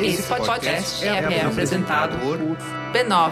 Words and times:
Esse 0.00 0.22
podcast 0.24 1.04
é, 1.04 1.08
é 1.08 1.44
apresentado 1.44 2.18
por 2.18 2.38
b9.com.br. 2.92 3.24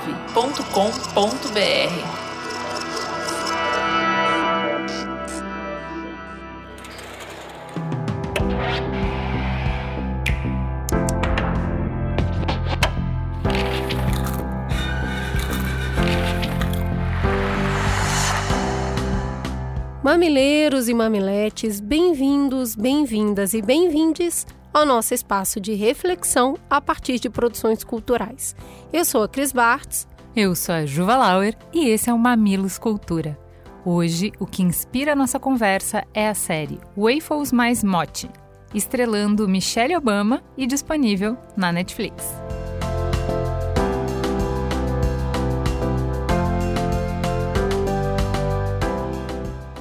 Mamileiros 20.02 20.88
e 20.88 20.95
mamiletes, 20.95 21.80
bem-vindos, 21.80 22.74
bem-vindas 22.74 23.55
e 23.55 23.62
bem-vindes 23.62 24.47
ao 24.73 24.87
nosso 24.87 25.12
espaço 25.12 25.61
de 25.61 25.75
reflexão 25.75 26.57
a 26.69 26.80
partir 26.80 27.19
de 27.19 27.29
produções 27.29 27.85
culturais. 27.85 28.57
Eu 28.93 29.05
sou 29.05 29.23
a 29.23 29.29
Cris 29.29 29.53
Bartz. 29.53 30.09
Eu 30.35 30.55
sou 30.55 30.75
a 30.75 30.87
Juva 30.87 31.17
Lauer 31.17 31.57
e 31.73 31.89
esse 31.89 32.09
é 32.09 32.15
o 32.15 32.19
Mamilos 32.19 32.79
Cultura. 32.79 33.39
Hoje, 33.85 34.33
o 34.39 34.47
que 34.47 34.63
inspira 34.63 35.13
a 35.13 35.16
nossa 35.16 35.39
conversa 35.39 36.05
é 36.15 36.29
a 36.29 36.35
série 36.35 36.80
Waffles 36.97 37.53
mais 37.53 37.83
Mote, 37.83 38.30
estrelando 38.73 39.49
Michelle 39.49 39.97
Obama 39.97 40.43
e 40.57 40.66
disponível 40.66 41.37
na 41.57 41.73
Netflix. 41.73 42.33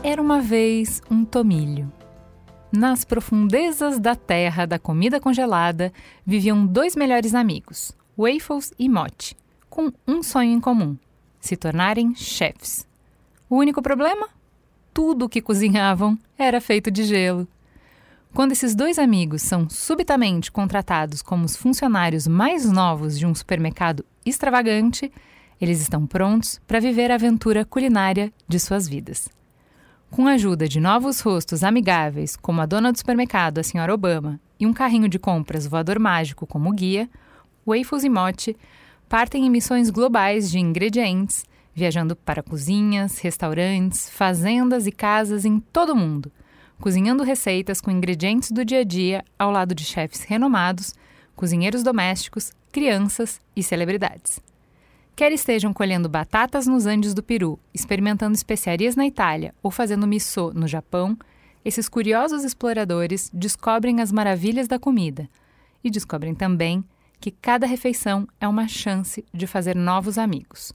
Era 0.03 0.21
uma 0.21 0.41
vez 0.41 1.01
um 1.09 1.23
tomilho. 1.23 2.00
Nas 2.71 3.03
profundezas 3.03 3.99
da 3.99 4.15
terra 4.15 4.65
da 4.65 4.79
comida 4.79 5.19
congelada 5.19 5.91
viviam 6.25 6.65
dois 6.65 6.95
melhores 6.95 7.35
amigos, 7.35 7.91
Waffles 8.17 8.71
e 8.79 8.87
Motte, 8.87 9.35
com 9.69 9.91
um 10.07 10.23
sonho 10.23 10.53
em 10.53 10.59
comum: 10.59 10.97
se 11.37 11.57
tornarem 11.57 12.15
chefes. 12.15 12.87
O 13.49 13.57
único 13.57 13.81
problema? 13.81 14.29
Tudo 14.93 15.25
o 15.25 15.29
que 15.29 15.41
cozinhavam 15.41 16.17
era 16.37 16.61
feito 16.61 16.89
de 16.89 17.03
gelo. 17.03 17.45
Quando 18.33 18.53
esses 18.53 18.73
dois 18.73 18.97
amigos 18.97 19.41
são 19.41 19.69
subitamente 19.69 20.49
contratados 20.49 21.21
como 21.21 21.43
os 21.43 21.57
funcionários 21.57 22.25
mais 22.25 22.71
novos 22.71 23.19
de 23.19 23.25
um 23.25 23.35
supermercado 23.35 24.05
extravagante, 24.25 25.11
eles 25.59 25.81
estão 25.81 26.07
prontos 26.07 26.61
para 26.65 26.79
viver 26.79 27.11
a 27.11 27.15
aventura 27.15 27.65
culinária 27.65 28.31
de 28.47 28.57
suas 28.57 28.87
vidas. 28.87 29.27
Com 30.11 30.27
a 30.27 30.33
ajuda 30.33 30.67
de 30.67 30.77
novos 30.77 31.21
rostos 31.21 31.63
amigáveis, 31.63 32.35
como 32.35 32.59
a 32.59 32.65
dona 32.65 32.91
do 32.91 32.97
supermercado, 32.97 33.59
a 33.59 33.63
senhora 33.63 33.93
Obama, 33.93 34.41
e 34.59 34.67
um 34.67 34.73
carrinho 34.73 35.07
de 35.07 35.17
compras 35.17 35.65
voador 35.65 35.97
mágico 35.99 36.45
como 36.45 36.69
guia, 36.73 37.09
Waffles 37.65 38.03
e 38.03 38.09
Mote 38.09 38.57
partem 39.07 39.45
em 39.45 39.49
missões 39.49 39.89
globais 39.89 40.51
de 40.51 40.59
ingredientes, 40.59 41.45
viajando 41.73 42.13
para 42.13 42.43
cozinhas, 42.43 43.19
restaurantes, 43.19 44.09
fazendas 44.09 44.85
e 44.85 44.91
casas 44.91 45.45
em 45.45 45.61
todo 45.61 45.93
o 45.93 45.95
mundo, 45.95 46.29
cozinhando 46.77 47.23
receitas 47.23 47.79
com 47.79 47.89
ingredientes 47.89 48.51
do 48.51 48.65
dia 48.65 48.81
a 48.81 48.83
dia 48.83 49.23
ao 49.39 49.49
lado 49.49 49.73
de 49.73 49.85
chefes 49.85 50.23
renomados, 50.23 50.93
cozinheiros 51.37 51.83
domésticos, 51.83 52.51
crianças 52.69 53.39
e 53.55 53.63
celebridades. 53.63 54.41
Quer 55.15 55.31
estejam 55.31 55.73
colhendo 55.73 56.09
batatas 56.09 56.65
nos 56.65 56.85
Andes 56.85 57.13
do 57.13 57.21
Peru, 57.21 57.59
experimentando 57.73 58.33
especiarias 58.33 58.95
na 58.95 59.05
Itália 59.05 59.53
ou 59.61 59.69
fazendo 59.69 60.07
miso 60.07 60.51
no 60.53 60.67
Japão, 60.67 61.17
esses 61.63 61.87
curiosos 61.87 62.43
exploradores 62.43 63.29
descobrem 63.33 64.01
as 64.01 64.11
maravilhas 64.11 64.67
da 64.67 64.79
comida 64.79 65.29
e 65.83 65.89
descobrem 65.89 66.33
também 66.33 66.83
que 67.19 67.29
cada 67.29 67.67
refeição 67.67 68.27
é 68.39 68.47
uma 68.47 68.67
chance 68.67 69.23
de 69.31 69.45
fazer 69.45 69.75
novos 69.75 70.17
amigos. 70.17 70.73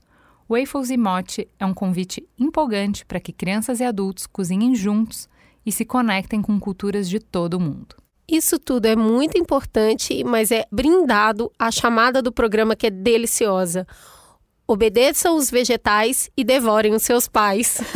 Waffles 0.49 0.89
e 0.89 0.97
Mote 0.97 1.45
é 1.59 1.65
um 1.65 1.73
convite 1.73 2.25
empolgante 2.39 3.05
para 3.05 3.19
que 3.19 3.33
crianças 3.33 3.81
e 3.81 3.83
adultos 3.83 4.25
cozinhem 4.25 4.73
juntos 4.73 5.27
e 5.65 5.73
se 5.73 5.83
conectem 5.83 6.41
com 6.41 6.57
culturas 6.57 7.09
de 7.09 7.19
todo 7.19 7.55
o 7.55 7.59
mundo. 7.59 7.97
Isso 8.29 8.57
tudo 8.57 8.85
é 8.85 8.95
muito 8.95 9.37
importante, 9.37 10.23
mas 10.23 10.51
é 10.51 10.65
brindado 10.71 11.51
à 11.59 11.69
chamada 11.69 12.21
do 12.21 12.31
programa 12.31 12.77
que 12.77 12.87
é 12.87 12.89
deliciosa 12.89 13.85
obedeçam 14.67 15.35
os 15.35 15.49
vegetais 15.49 16.29
e 16.35 16.43
devorem 16.43 16.93
os 16.93 17.03
seus 17.03 17.27
pais. 17.27 17.79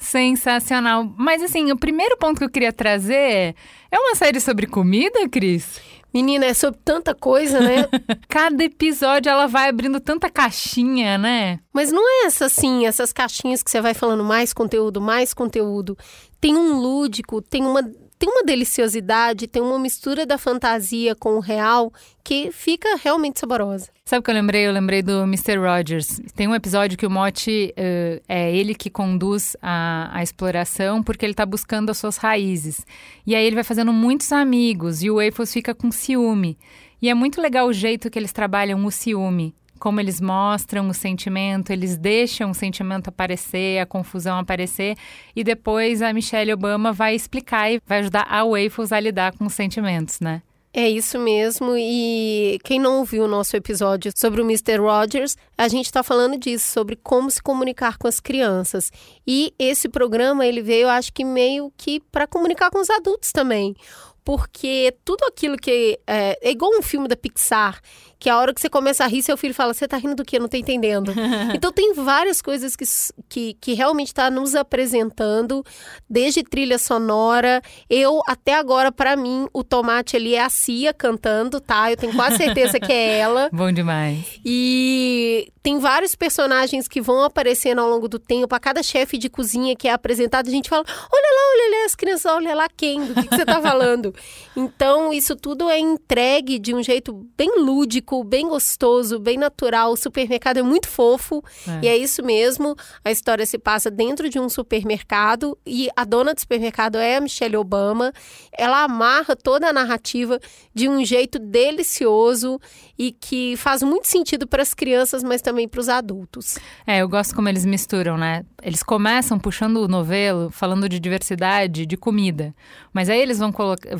Sensacional. 0.00 1.12
Mas 1.16 1.42
assim, 1.42 1.70
o 1.70 1.78
primeiro 1.78 2.16
ponto 2.16 2.38
que 2.38 2.44
eu 2.44 2.50
queria 2.50 2.72
trazer 2.72 3.54
é 3.90 3.98
uma 3.98 4.14
série 4.14 4.40
sobre 4.40 4.66
comida, 4.66 5.28
Cris? 5.28 5.80
Menina, 6.12 6.46
é 6.46 6.54
sobre 6.54 6.78
tanta 6.84 7.12
coisa, 7.12 7.60
né? 7.60 7.88
Cada 8.28 8.62
episódio 8.62 9.28
ela 9.28 9.48
vai 9.48 9.68
abrindo 9.68 9.98
tanta 9.98 10.30
caixinha, 10.30 11.18
né? 11.18 11.58
Mas 11.72 11.90
não 11.90 12.08
é 12.08 12.26
essa 12.26 12.46
assim, 12.46 12.86
essas 12.86 13.12
caixinhas 13.12 13.64
que 13.64 13.70
você 13.70 13.80
vai 13.80 13.94
falando 13.94 14.22
mais 14.22 14.52
conteúdo, 14.52 15.00
mais 15.00 15.34
conteúdo. 15.34 15.98
Tem 16.40 16.56
um 16.56 16.78
lúdico, 16.78 17.42
tem 17.42 17.64
uma 17.64 17.82
tem 18.24 18.32
uma 18.32 18.42
deliciosidade, 18.42 19.46
tem 19.46 19.60
uma 19.60 19.78
mistura 19.78 20.24
da 20.24 20.38
fantasia 20.38 21.14
com 21.14 21.36
o 21.36 21.40
real 21.40 21.92
que 22.24 22.50
fica 22.50 22.96
realmente 22.96 23.38
saborosa. 23.38 23.90
Sabe 24.02 24.20
o 24.20 24.22
que 24.22 24.30
eu 24.30 24.34
lembrei? 24.34 24.66
Eu 24.66 24.72
lembrei 24.72 25.02
do 25.02 25.24
Mr. 25.24 25.58
Rogers. 25.58 26.22
Tem 26.34 26.48
um 26.48 26.54
episódio 26.54 26.96
que 26.96 27.04
o 27.04 27.10
Mote 27.10 27.74
uh, 27.76 28.22
é 28.26 28.56
ele 28.56 28.74
que 28.74 28.88
conduz 28.88 29.54
a, 29.60 30.08
a 30.10 30.22
exploração 30.22 31.02
porque 31.02 31.26
ele 31.26 31.34
está 31.34 31.44
buscando 31.44 31.90
as 31.90 31.98
suas 31.98 32.16
raízes. 32.16 32.86
E 33.26 33.34
aí 33.34 33.44
ele 33.44 33.56
vai 33.56 33.64
fazendo 33.64 33.92
muitos 33.92 34.32
amigos 34.32 35.02
e 35.02 35.10
o 35.10 35.16
Waffles 35.16 35.52
fica 35.52 35.74
com 35.74 35.92
ciúme. 35.92 36.56
E 37.02 37.10
é 37.10 37.14
muito 37.14 37.42
legal 37.42 37.66
o 37.66 37.74
jeito 37.74 38.08
que 38.08 38.18
eles 38.18 38.32
trabalham 38.32 38.86
o 38.86 38.90
ciúme 38.90 39.54
como 39.84 40.00
eles 40.00 40.18
mostram 40.18 40.88
o 40.88 40.94
sentimento, 40.94 41.70
eles 41.70 41.98
deixam 41.98 42.50
o 42.50 42.54
sentimento 42.54 43.08
aparecer, 43.08 43.78
a 43.78 43.84
confusão 43.84 44.38
aparecer, 44.38 44.96
e 45.36 45.44
depois 45.44 46.00
a 46.00 46.10
Michelle 46.10 46.54
Obama 46.54 46.90
vai 46.90 47.14
explicar 47.14 47.70
e 47.70 47.78
vai 47.86 47.98
ajudar 47.98 48.26
a 48.26 48.42
Waffles 48.46 48.92
a 48.92 48.98
lidar 48.98 49.36
com 49.36 49.44
os 49.44 49.52
sentimentos, 49.52 50.20
né? 50.20 50.40
É 50.72 50.88
isso 50.88 51.18
mesmo, 51.18 51.74
e 51.76 52.58
quem 52.64 52.80
não 52.80 53.00
ouviu 53.00 53.24
o 53.24 53.28
nosso 53.28 53.54
episódio 53.58 54.10
sobre 54.16 54.40
o 54.40 54.44
Mr. 54.46 54.78
Rogers, 54.78 55.36
a 55.56 55.68
gente 55.68 55.84
está 55.84 56.02
falando 56.02 56.38
disso, 56.38 56.64
sobre 56.72 56.96
como 56.96 57.30
se 57.30 57.42
comunicar 57.42 57.98
com 57.98 58.08
as 58.08 58.20
crianças. 58.20 58.90
E 59.26 59.52
esse 59.58 59.86
programa, 59.86 60.46
ele 60.46 60.62
veio, 60.62 60.88
acho 60.88 61.12
que 61.12 61.26
meio 61.26 61.70
que 61.76 62.00
para 62.10 62.26
comunicar 62.26 62.70
com 62.70 62.80
os 62.80 62.88
adultos 62.88 63.32
também 63.32 63.76
porque 64.24 64.96
tudo 65.04 65.24
aquilo 65.24 65.56
que 65.56 66.00
é, 66.06 66.38
é, 66.40 66.50
igual 66.50 66.70
um 66.72 66.82
filme 66.82 67.06
da 67.06 67.14
Pixar, 67.14 67.78
que 68.18 68.30
a 68.30 68.38
hora 68.38 68.54
que 68.54 68.60
você 68.60 68.70
começa 68.70 69.04
a 69.04 69.06
rir, 69.06 69.22
seu 69.22 69.36
filho 69.36 69.52
fala: 69.52 69.74
Você 69.74 69.86
tá 69.86 69.98
rindo 69.98 70.16
do 70.16 70.24
quê? 70.24 70.38
Eu 70.38 70.40
não 70.40 70.48
tô 70.48 70.56
entendendo. 70.56 71.12
então, 71.54 71.70
tem 71.70 71.92
várias 71.92 72.40
coisas 72.40 72.74
que, 72.74 72.84
que, 73.28 73.54
que 73.60 73.74
realmente 73.74 74.08
está 74.08 74.30
nos 74.30 74.54
apresentando, 74.54 75.62
desde 76.08 76.42
trilha 76.42 76.78
sonora. 76.78 77.60
Eu, 77.88 78.22
até 78.26 78.54
agora, 78.54 78.90
para 78.90 79.14
mim, 79.14 79.46
o 79.52 79.62
tomate 79.62 80.16
ali 80.16 80.34
é 80.34 80.42
a 80.42 80.48
Cia 80.48 80.94
cantando, 80.94 81.60
tá? 81.60 81.90
Eu 81.90 81.96
tenho 81.98 82.14
quase 82.14 82.38
certeza 82.38 82.80
que 82.80 82.92
é 82.92 83.18
ela. 83.18 83.50
Bom 83.52 83.70
demais. 83.70 84.40
E 84.42 85.52
tem 85.62 85.78
vários 85.78 86.14
personagens 86.14 86.88
que 86.88 87.02
vão 87.02 87.22
aparecendo 87.24 87.82
ao 87.82 87.90
longo 87.90 88.08
do 88.08 88.18
tempo. 88.18 88.54
A 88.54 88.60
cada 88.60 88.82
chefe 88.82 89.18
de 89.18 89.28
cozinha 89.28 89.76
que 89.76 89.86
é 89.86 89.92
apresentado, 89.92 90.48
a 90.48 90.50
gente 90.50 90.70
fala: 90.70 90.84
Olha 90.88 91.28
lá, 91.28 91.52
olha 91.52 91.78
lá, 91.80 91.86
as 91.86 91.94
crianças, 91.94 92.32
olha 92.32 92.54
lá 92.54 92.68
quem, 92.74 93.04
do 93.04 93.14
que, 93.14 93.28
que 93.28 93.36
você 93.36 93.44
tá 93.44 93.60
falando. 93.60 94.13
Então, 94.56 95.12
isso 95.12 95.36
tudo 95.36 95.68
é 95.68 95.78
entregue 95.78 96.58
de 96.58 96.74
um 96.74 96.82
jeito 96.82 97.12
bem 97.36 97.60
lúdico 97.60 98.24
bem 98.24 98.48
gostoso, 98.48 99.18
bem 99.18 99.38
natural. 99.38 99.92
O 99.92 99.96
supermercado 99.96 100.58
é 100.58 100.62
muito 100.62 100.88
fofo 100.88 101.42
é. 101.68 101.84
e 101.84 101.88
é 101.88 101.96
isso 101.96 102.22
mesmo. 102.24 102.74
A 103.04 103.10
história 103.10 103.46
se 103.46 103.58
passa 103.58 103.90
dentro 103.90 104.28
de 104.28 104.40
um 104.40 104.48
supermercado 104.48 105.56
e 105.66 105.88
a 105.94 106.04
dona 106.04 106.34
do 106.34 106.40
supermercado 106.40 106.96
é 106.96 107.16
a 107.16 107.20
Michelle 107.20 107.56
Obama. 107.56 108.12
Ela 108.52 108.82
amarra 108.82 109.36
toda 109.36 109.68
a 109.68 109.72
narrativa 109.72 110.40
de 110.74 110.88
um 110.88 111.04
jeito 111.04 111.38
delicioso 111.38 112.60
e 112.98 113.12
que 113.12 113.56
faz 113.56 113.82
muito 113.82 114.08
sentido 114.08 114.46
para 114.46 114.62
as 114.62 114.74
crianças, 114.74 115.22
mas 115.22 115.42
também 115.42 115.68
para 115.68 115.80
os 115.80 115.88
adultos. 115.88 116.58
É, 116.86 117.02
eu 117.02 117.08
gosto 117.08 117.34
como 117.34 117.48
eles 117.48 117.64
misturam, 117.64 118.16
né? 118.16 118.44
Eles 118.62 118.82
começam 118.82 119.38
puxando 119.38 119.78
o 119.78 119.88
novelo, 119.88 120.50
falando 120.50 120.88
de 120.88 120.98
diversidade, 121.00 121.86
de 121.86 121.96
comida, 121.96 122.54
mas 122.92 123.08
aí 123.08 123.20
eles 123.20 123.38
vão, 123.38 123.52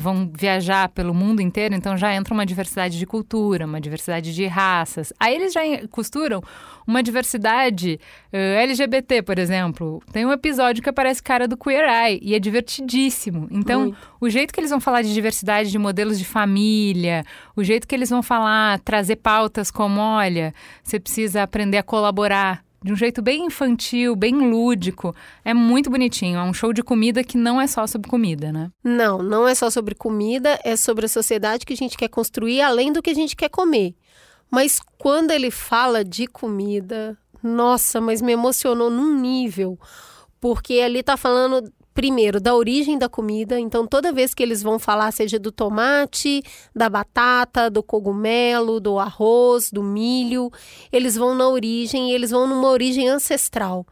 vão 0.05 0.31
viajar 0.31 0.87
pelo 0.89 1.13
mundo 1.13 1.41
inteiro, 1.41 1.73
então 1.73 1.97
já 1.97 2.13
entra 2.13 2.33
uma 2.33 2.45
diversidade 2.45 2.99
de 2.99 3.05
cultura, 3.05 3.65
uma 3.65 3.81
diversidade 3.81 4.33
de 4.33 4.45
raças. 4.45 5.11
Aí 5.19 5.33
eles 5.35 5.51
já 5.51 5.61
costuram 5.89 6.43
uma 6.85 7.01
diversidade 7.01 7.99
uh, 8.31 8.37
LGBT, 8.59 9.23
por 9.23 9.39
exemplo. 9.39 10.01
Tem 10.11 10.25
um 10.25 10.31
episódio 10.31 10.83
que 10.83 10.89
aparece 10.89 11.23
cara 11.23 11.47
do 11.47 11.57
Queer 11.57 11.83
Eye 11.89 12.19
e 12.21 12.35
é 12.35 12.39
divertidíssimo. 12.39 13.47
Então, 13.49 13.81
Muito. 13.81 13.97
o 14.21 14.29
jeito 14.29 14.53
que 14.53 14.59
eles 14.59 14.69
vão 14.69 14.79
falar 14.79 15.01
de 15.01 15.11
diversidade 15.11 15.71
de 15.71 15.79
modelos 15.79 16.19
de 16.19 16.25
família, 16.25 17.25
o 17.55 17.63
jeito 17.63 17.87
que 17.87 17.95
eles 17.95 18.09
vão 18.09 18.21
falar, 18.21 18.79
trazer 18.81 19.15
pautas 19.15 19.71
como, 19.71 19.99
olha, 19.99 20.53
você 20.83 20.99
precisa 20.99 21.41
aprender 21.41 21.79
a 21.79 21.83
colaborar 21.83 22.64
de 22.85 22.93
um 22.93 22.95
jeito 22.95 23.19
bem 23.19 23.47
infantil, 23.47 24.15
bem 24.15 24.35
lúdico. 24.35 25.15
É 25.43 25.55
muito 25.55 25.89
bonitinho. 25.89 26.37
É 26.37 26.43
um 26.43 26.53
show 26.53 26.71
de 26.71 26.83
comida 26.83 27.23
que 27.23 27.35
não 27.35 27.59
é 27.59 27.65
só 27.65 27.87
sobre 27.87 28.07
comida, 28.07 28.53
né? 28.53 28.69
Não, 28.83 29.23
não 29.23 29.47
é 29.47 29.55
só 29.55 29.71
sobre 29.71 29.95
comida, 29.95 30.59
é 30.63 30.75
sobre 30.75 31.07
a 31.07 31.09
sociedade 31.09 31.65
que 31.65 31.73
a 31.73 31.75
gente 31.75 31.97
quer 31.97 32.09
construir, 32.09 32.61
além 32.61 32.93
do 32.93 33.01
que 33.01 33.09
a 33.09 33.13
gente 33.15 33.35
quer 33.35 33.49
comer. 33.49 33.95
Mas 34.51 34.79
quando 34.99 35.31
ele 35.31 35.49
fala 35.49 36.05
de 36.05 36.27
comida, 36.27 37.17
nossa, 37.41 37.99
mas 37.99 38.21
me 38.21 38.33
emocionou 38.33 38.91
num 38.91 39.19
nível. 39.19 39.79
Porque 40.39 40.75
ali 40.75 41.01
tá 41.01 41.17
falando 41.17 41.73
primeiro, 41.95 42.41
da 42.41 42.53
origem 42.53 42.97
da 42.97 43.07
comida. 43.07 43.57
Então, 43.57 43.87
toda 43.87 44.11
vez 44.11 44.33
que 44.33 44.43
eles 44.43 44.61
vão 44.61 44.77
falar, 44.77 45.11
seja 45.11 45.39
do 45.39 45.51
tomate, 45.51 46.43
da 46.75 46.89
batata, 46.89 47.69
do 47.69 47.81
cogumelo, 47.81 48.81
do 48.81 48.99
arroz, 48.99 49.71
do 49.71 49.81
milho, 49.81 50.51
eles 50.91 51.15
vão 51.15 51.33
na 51.33 51.47
origem 51.47 52.11
eles 52.11 52.31
vão 52.31 52.45
numa 52.45 52.69
origem 52.69 53.07
ancestral. 53.07 53.85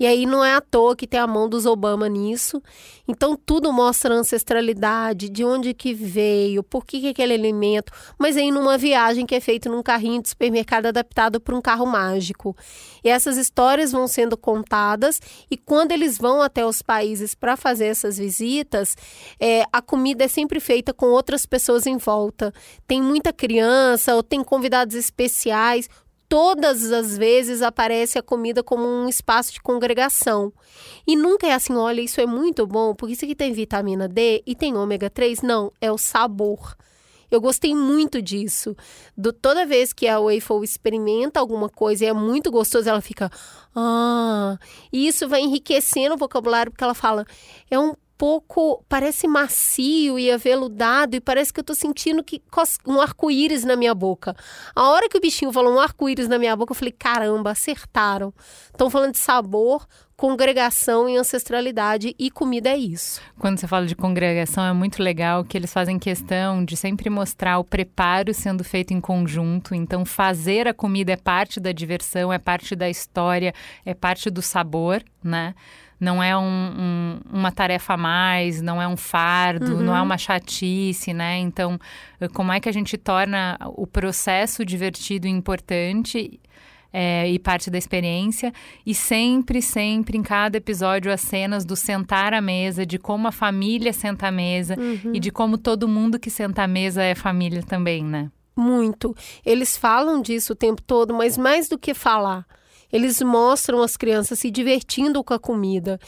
E 0.00 0.06
aí 0.06 0.24
não 0.24 0.42
é 0.42 0.54
à 0.54 0.62
toa 0.62 0.96
que 0.96 1.06
tem 1.06 1.20
a 1.20 1.26
mão 1.26 1.46
dos 1.46 1.66
Obama 1.66 2.08
nisso. 2.08 2.62
Então 3.06 3.36
tudo 3.36 3.70
mostra 3.70 4.14
ancestralidade, 4.14 5.28
de 5.28 5.44
onde 5.44 5.74
que 5.74 5.92
veio, 5.92 6.62
por 6.62 6.86
que, 6.86 7.02
que 7.02 7.08
aquele 7.08 7.34
alimento. 7.34 7.92
Mas 8.18 8.34
aí 8.38 8.50
numa 8.50 8.78
viagem 8.78 9.26
que 9.26 9.34
é 9.34 9.40
feita 9.40 9.68
num 9.68 9.82
carrinho 9.82 10.22
de 10.22 10.30
supermercado 10.30 10.86
adaptado 10.86 11.38
para 11.38 11.54
um 11.54 11.60
carro 11.60 11.84
mágico. 11.84 12.56
E 13.04 13.10
essas 13.10 13.36
histórias 13.36 13.92
vão 13.92 14.08
sendo 14.08 14.38
contadas 14.38 15.20
e 15.50 15.56
quando 15.58 15.92
eles 15.92 16.16
vão 16.16 16.40
até 16.40 16.64
os 16.64 16.80
países 16.80 17.34
para 17.34 17.54
fazer 17.54 17.86
essas 17.86 18.16
visitas, 18.16 18.96
é, 19.38 19.64
a 19.70 19.82
comida 19.82 20.24
é 20.24 20.28
sempre 20.28 20.60
feita 20.60 20.94
com 20.94 21.06
outras 21.06 21.44
pessoas 21.44 21.86
em 21.86 21.98
volta. 21.98 22.54
Tem 22.86 23.02
muita 23.02 23.34
criança 23.34 24.14
ou 24.14 24.22
tem 24.22 24.42
convidados 24.42 24.94
especiais 24.94 25.90
todas 26.30 26.92
as 26.92 27.18
vezes 27.18 27.60
aparece 27.60 28.16
a 28.16 28.22
comida 28.22 28.62
como 28.62 28.86
um 28.86 29.08
espaço 29.08 29.52
de 29.52 29.60
congregação. 29.60 30.52
E 31.04 31.16
nunca 31.16 31.48
é 31.48 31.52
assim, 31.52 31.74
olha, 31.74 32.00
isso 32.00 32.20
é 32.20 32.26
muito 32.26 32.64
bom, 32.68 32.94
porque 32.94 33.14
isso 33.14 33.24
aqui 33.24 33.34
tem 33.34 33.52
vitamina 33.52 34.06
D 34.06 34.40
e 34.46 34.54
tem 34.54 34.76
ômega 34.76 35.10
3. 35.10 35.42
Não, 35.42 35.72
é 35.80 35.90
o 35.90 35.98
sabor. 35.98 36.76
Eu 37.28 37.40
gostei 37.40 37.74
muito 37.74 38.22
disso. 38.22 38.76
Do, 39.16 39.32
toda 39.32 39.66
vez 39.66 39.92
que 39.92 40.06
a 40.06 40.20
Waffle 40.20 40.62
experimenta 40.62 41.40
alguma 41.40 41.68
coisa 41.68 42.04
e 42.04 42.08
é 42.08 42.12
muito 42.12 42.48
gostoso, 42.48 42.88
ela 42.88 43.00
fica. 43.00 43.28
Ah! 43.74 44.56
E 44.92 45.08
isso 45.08 45.28
vai 45.28 45.40
enriquecendo 45.40 46.14
o 46.14 46.18
vocabulário, 46.18 46.70
porque 46.70 46.84
ela 46.84 46.94
fala. 46.94 47.24
É 47.68 47.78
um 47.78 47.94
pouco, 48.20 48.84
parece 48.86 49.26
macio 49.26 50.18
e 50.18 50.30
aveludado 50.30 51.16
e 51.16 51.20
parece 51.22 51.50
que 51.50 51.60
eu 51.60 51.64
tô 51.64 51.74
sentindo 51.74 52.22
que 52.22 52.42
um 52.86 53.00
arco-íris 53.00 53.64
na 53.64 53.76
minha 53.76 53.94
boca. 53.94 54.36
A 54.76 54.90
hora 54.90 55.08
que 55.08 55.16
o 55.16 55.20
bichinho 55.22 55.50
falou 55.50 55.74
um 55.74 55.80
arco-íris 55.80 56.28
na 56.28 56.38
minha 56.38 56.54
boca, 56.54 56.72
eu 56.72 56.76
falei, 56.76 56.92
caramba, 56.92 57.52
acertaram. 57.52 58.30
Estão 58.66 58.90
falando 58.90 59.12
de 59.12 59.18
sabor, 59.18 59.86
congregação 60.18 61.08
e 61.08 61.16
ancestralidade 61.16 62.14
e 62.18 62.30
comida 62.30 62.68
é 62.68 62.76
isso. 62.76 63.22
Quando 63.38 63.58
você 63.58 63.66
fala 63.66 63.86
de 63.86 63.96
congregação 63.96 64.64
é 64.64 64.72
muito 64.74 65.02
legal 65.02 65.42
que 65.42 65.56
eles 65.56 65.72
fazem 65.72 65.98
questão 65.98 66.62
de 66.62 66.76
sempre 66.76 67.08
mostrar 67.08 67.58
o 67.58 67.64
preparo 67.64 68.34
sendo 68.34 68.62
feito 68.62 68.92
em 68.92 69.00
conjunto. 69.00 69.74
Então 69.74 70.04
fazer 70.04 70.68
a 70.68 70.74
comida 70.74 71.12
é 71.12 71.16
parte 71.16 71.58
da 71.58 71.72
diversão, 71.72 72.30
é 72.30 72.38
parte 72.38 72.76
da 72.76 72.90
história, 72.90 73.54
é 73.82 73.94
parte 73.94 74.28
do 74.28 74.42
sabor, 74.42 75.02
né? 75.24 75.54
Não 76.00 76.22
é 76.22 76.36
um, 76.36 76.42
um, 76.42 77.20
uma 77.30 77.52
tarefa 77.52 77.94
a 77.94 77.96
mais, 77.96 78.62
não 78.62 78.80
é 78.80 78.88
um 78.88 78.96
fardo, 78.96 79.74
uhum. 79.74 79.82
não 79.82 79.94
é 79.94 80.00
uma 80.00 80.16
chatice, 80.16 81.12
né? 81.12 81.38
Então, 81.38 81.78
como 82.32 82.52
é 82.52 82.58
que 82.58 82.68
a 82.68 82.72
gente 82.72 82.96
torna 82.96 83.58
o 83.76 83.86
processo 83.86 84.64
divertido 84.64 85.26
e 85.26 85.30
importante 85.30 86.40
é, 86.92 87.28
e 87.28 87.38
parte 87.38 87.70
da 87.70 87.78
experiência. 87.78 88.52
E 88.84 88.94
sempre, 88.94 89.62
sempre, 89.62 90.16
em 90.18 90.22
cada 90.22 90.56
episódio, 90.56 91.12
as 91.12 91.20
cenas 91.20 91.64
do 91.64 91.76
sentar 91.76 92.34
à 92.34 92.40
mesa, 92.40 92.84
de 92.84 92.98
como 92.98 93.28
a 93.28 93.32
família 93.32 93.92
senta 93.92 94.28
à 94.28 94.30
mesa 94.30 94.76
uhum. 94.78 95.14
e 95.14 95.20
de 95.20 95.30
como 95.30 95.56
todo 95.56 95.88
mundo 95.88 96.18
que 96.18 96.30
senta 96.30 96.62
à 96.62 96.66
mesa 96.66 97.02
é 97.02 97.14
família 97.14 97.62
também, 97.62 98.04
né? 98.04 98.30
Muito. 98.56 99.14
Eles 99.44 99.76
falam 99.76 100.20
disso 100.20 100.52
o 100.52 100.56
tempo 100.56 100.82
todo, 100.82 101.14
mas 101.14 101.38
mais 101.38 101.68
do 101.68 101.78
que 101.78 101.94
falar 101.94 102.44
eles 102.92 103.20
mostram 103.22 103.82
as 103.82 103.96
crianças 103.96 104.38
se 104.38 104.50
divertindo 104.50 105.22
com 105.22 105.34
a 105.34 105.38
comida 105.38 105.98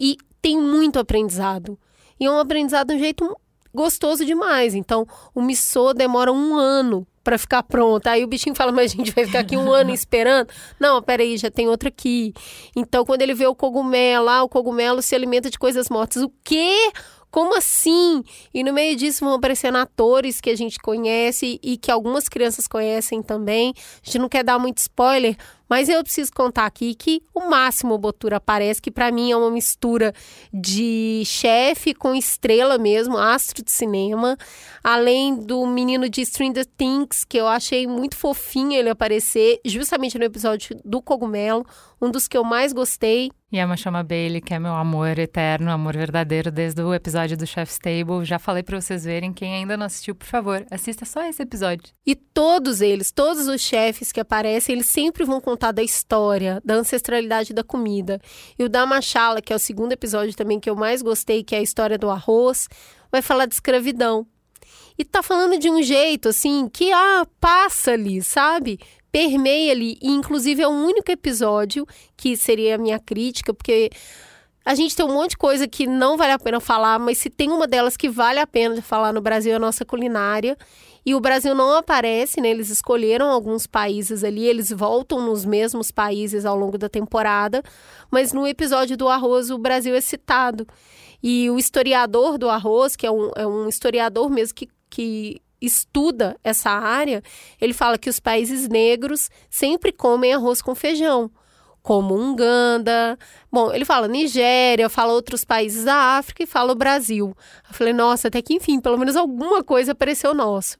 e 0.00 0.16
tem 0.40 0.60
muito 0.60 0.98
aprendizado. 0.98 1.78
E 2.18 2.26
é 2.26 2.30
um 2.30 2.38
aprendizado 2.38 2.88
de 2.88 2.94
um 2.94 2.98
jeito 2.98 3.36
gostoso 3.74 4.24
demais. 4.24 4.74
Então, 4.74 5.06
o 5.34 5.42
missô 5.42 5.92
demora 5.92 6.32
um 6.32 6.54
ano 6.54 7.06
para 7.22 7.36
ficar 7.36 7.62
pronto. 7.64 8.06
Aí 8.06 8.24
o 8.24 8.28
bichinho 8.28 8.54
fala, 8.54 8.72
mas 8.72 8.92
a 8.92 8.96
gente 8.96 9.12
vai 9.12 9.26
ficar 9.26 9.40
aqui 9.40 9.56
um 9.56 9.70
ano 9.70 9.92
esperando? 9.92 10.48
Não, 10.78 11.02
peraí, 11.02 11.36
já 11.36 11.50
tem 11.50 11.68
outra 11.68 11.88
aqui. 11.88 12.32
Então, 12.74 13.04
quando 13.04 13.22
ele 13.22 13.34
vê 13.34 13.46
o 13.46 13.54
cogumelo, 13.54 14.28
ah, 14.28 14.44
o 14.44 14.48
cogumelo 14.48 15.02
se 15.02 15.14
alimenta 15.14 15.50
de 15.50 15.58
coisas 15.58 15.88
mortas. 15.88 16.22
O 16.22 16.32
quê? 16.44 16.92
Como 17.28 17.56
assim? 17.56 18.22
E 18.54 18.62
no 18.62 18.72
meio 18.72 18.96
disso 18.96 19.24
vão 19.24 19.34
aparecendo 19.34 19.76
atores 19.76 20.40
que 20.40 20.48
a 20.48 20.56
gente 20.56 20.78
conhece 20.78 21.58
e 21.62 21.76
que 21.76 21.90
algumas 21.90 22.28
crianças 22.28 22.66
conhecem 22.66 23.20
também. 23.22 23.74
A 23.76 24.06
gente 24.06 24.18
não 24.20 24.28
quer 24.28 24.44
dar 24.44 24.58
muito 24.58 24.78
spoiler, 24.78 25.36
mas 25.68 25.88
eu 25.88 26.02
preciso 26.02 26.32
contar 26.32 26.66
aqui 26.66 26.94
que 26.94 27.22
o 27.34 27.48
Máximo 27.48 27.98
Botura 27.98 28.36
aparece, 28.36 28.80
que 28.80 28.90
para 28.90 29.10
mim 29.10 29.30
é 29.30 29.36
uma 29.36 29.50
mistura 29.50 30.12
de 30.52 31.22
chefe 31.24 31.94
com 31.94 32.14
estrela 32.14 32.78
mesmo, 32.78 33.16
astro 33.16 33.64
de 33.64 33.70
cinema. 33.70 34.36
Além 34.82 35.36
do 35.36 35.66
menino 35.66 36.08
de 36.08 36.24
Stranger 36.24 36.66
Things, 36.76 37.24
que 37.24 37.36
eu 37.36 37.48
achei 37.48 37.86
muito 37.86 38.16
fofinho 38.16 38.72
ele 38.72 38.88
aparecer, 38.88 39.60
justamente 39.64 40.18
no 40.18 40.24
episódio 40.24 40.80
do 40.84 41.02
cogumelo, 41.02 41.66
um 42.00 42.10
dos 42.10 42.28
que 42.28 42.36
eu 42.36 42.44
mais 42.44 42.72
gostei. 42.72 43.30
E 43.50 43.60
a 43.60 43.66
Machama 43.66 44.02
Bailey, 44.02 44.40
que 44.40 44.52
é 44.52 44.58
meu 44.58 44.74
amor 44.74 45.18
eterno, 45.18 45.70
amor 45.70 45.96
verdadeiro 45.96 46.50
desde 46.50 46.82
o 46.82 46.92
episódio 46.92 47.36
do 47.36 47.46
Chef's 47.46 47.78
Table. 47.78 48.24
Já 48.24 48.38
falei 48.38 48.62
para 48.62 48.80
vocês 48.80 49.04
verem. 49.04 49.32
Quem 49.32 49.54
ainda 49.54 49.76
não 49.76 49.86
assistiu, 49.86 50.14
por 50.14 50.26
favor, 50.26 50.66
assista 50.70 51.04
só 51.04 51.22
esse 51.24 51.42
episódio. 51.42 51.92
E 52.04 52.14
todos 52.16 52.80
eles, 52.80 53.12
todos 53.12 53.46
os 53.46 53.60
chefes 53.60 54.10
que 54.10 54.20
aparecem, 54.20 54.74
eles 54.74 54.86
sempre 54.86 55.24
vão 55.24 55.40
contar 55.56 55.72
da 55.72 55.82
história, 55.82 56.60
da 56.62 56.74
ancestralidade 56.74 57.54
da 57.54 57.64
comida. 57.64 58.20
E 58.58 58.64
o 58.64 58.68
da 58.68 58.84
Machala, 58.84 59.40
que 59.40 59.52
é 59.52 59.56
o 59.56 59.58
segundo 59.58 59.92
episódio 59.92 60.36
também 60.36 60.60
que 60.60 60.68
eu 60.68 60.76
mais 60.76 61.00
gostei, 61.00 61.42
que 61.42 61.54
é 61.54 61.58
a 61.58 61.62
história 61.62 61.96
do 61.96 62.10
arroz, 62.10 62.68
vai 63.10 63.22
falar 63.22 63.46
de 63.46 63.54
escravidão. 63.54 64.26
E 64.98 65.04
tá 65.04 65.22
falando 65.22 65.58
de 65.58 65.70
um 65.70 65.82
jeito 65.82 66.28
assim 66.28 66.68
que 66.68 66.92
ah, 66.92 67.26
passa 67.40 67.92
ali, 67.92 68.22
sabe? 68.22 68.78
Permeia 69.10 69.72
ali. 69.72 69.98
E 70.02 70.10
inclusive 70.10 70.62
é 70.62 70.68
o 70.68 70.70
único 70.70 71.10
episódio 71.10 71.86
que 72.14 72.36
seria 72.36 72.74
a 72.74 72.78
minha 72.78 72.98
crítica, 72.98 73.54
porque 73.54 73.90
a 74.62 74.74
gente 74.74 74.94
tem 74.94 75.06
um 75.06 75.12
monte 75.12 75.30
de 75.30 75.36
coisa 75.38 75.66
que 75.66 75.86
não 75.86 76.18
vale 76.18 76.32
a 76.32 76.38
pena 76.38 76.60
falar, 76.60 76.98
mas 76.98 77.16
se 77.16 77.30
tem 77.30 77.50
uma 77.50 77.66
delas 77.66 77.96
que 77.96 78.10
vale 78.10 78.40
a 78.40 78.46
pena 78.46 78.82
falar 78.82 79.12
no 79.12 79.22
Brasil 79.22 79.52
é 79.52 79.56
a 79.56 79.58
nossa 79.60 79.86
culinária. 79.86 80.56
E 81.06 81.14
o 81.14 81.20
Brasil 81.20 81.54
não 81.54 81.76
aparece, 81.76 82.40
né? 82.40 82.50
Eles 82.50 82.68
escolheram 82.68 83.30
alguns 83.30 83.64
países 83.64 84.24
ali, 84.24 84.44
eles 84.44 84.72
voltam 84.72 85.24
nos 85.24 85.44
mesmos 85.44 85.92
países 85.92 86.44
ao 86.44 86.56
longo 86.56 86.76
da 86.76 86.88
temporada, 86.88 87.62
mas 88.10 88.32
no 88.32 88.44
episódio 88.44 88.96
do 88.96 89.08
arroz 89.08 89.48
o 89.48 89.56
Brasil 89.56 89.94
é 89.94 90.00
citado. 90.00 90.66
E 91.22 91.48
o 91.48 91.58
historiador 91.58 92.36
do 92.36 92.50
arroz, 92.50 92.96
que 92.96 93.06
é 93.06 93.10
um, 93.10 93.30
é 93.36 93.46
um 93.46 93.68
historiador 93.68 94.28
mesmo 94.28 94.56
que, 94.56 94.68
que 94.90 95.40
estuda 95.60 96.36
essa 96.42 96.70
área, 96.70 97.22
ele 97.60 97.72
fala 97.72 97.96
que 97.96 98.10
os 98.10 98.18
países 98.18 98.68
negros 98.68 99.30
sempre 99.48 99.92
comem 99.92 100.34
arroz 100.34 100.60
com 100.60 100.74
feijão 100.74 101.30
como 101.86 102.16
Uganda. 102.16 103.16
Bom, 103.50 103.72
ele 103.72 103.84
fala 103.84 104.08
Nigéria, 104.08 104.88
fala 104.88 105.12
outros 105.12 105.44
países 105.44 105.84
da 105.84 106.18
África 106.18 106.42
e 106.42 106.46
fala 106.46 106.72
o 106.72 106.74
Brasil. 106.74 107.32
Eu 107.68 107.72
falei, 107.72 107.92
nossa, 107.92 108.26
até 108.26 108.42
que 108.42 108.54
enfim, 108.54 108.80
pelo 108.80 108.98
menos 108.98 109.14
alguma 109.14 109.62
coisa 109.62 109.92
apareceu 109.92 110.34
nosso. 110.34 110.78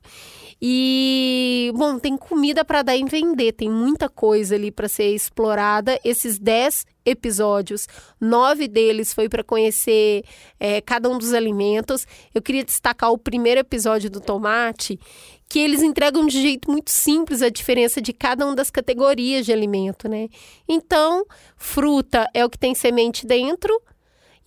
E, 0.60 1.70
bom, 1.76 1.96
tem 1.96 2.16
comida 2.16 2.64
para 2.64 2.82
dar 2.82 2.96
em 2.96 3.04
vender, 3.04 3.52
tem 3.52 3.70
muita 3.70 4.08
coisa 4.08 4.56
ali 4.56 4.72
para 4.72 4.88
ser 4.88 5.14
explorada. 5.14 5.96
Esses 6.02 6.40
dez 6.40 6.84
episódios, 7.06 7.86
nove 8.20 8.68
deles 8.68 9.14
foi 9.14 9.28
para 9.28 9.44
conhecer 9.44 10.25
é, 10.60 10.80
cada 10.80 11.08
um 11.08 11.16
dos 11.16 11.32
alimentos. 11.32 12.06
Eu 12.34 12.42
queria 12.42 12.64
destacar 12.64 13.12
o 13.12 13.18
primeiro 13.18 13.60
episódio 13.60 14.10
do 14.10 14.20
tomate, 14.20 14.98
que 15.48 15.60
eles 15.60 15.82
entregam 15.82 16.26
de 16.26 16.42
jeito 16.42 16.70
muito 16.70 16.90
simples 16.90 17.40
a 17.40 17.48
diferença 17.48 18.02
de 18.02 18.12
cada 18.12 18.44
uma 18.44 18.54
das 18.54 18.70
categorias 18.70 19.46
de 19.46 19.52
alimento, 19.52 20.08
né? 20.08 20.28
Então, 20.68 21.25
fruta 21.56 22.28
é 22.34 22.44
o 22.44 22.50
que 22.50 22.58
tem 22.58 22.75
semente 22.75 23.25
dentro, 23.25 23.80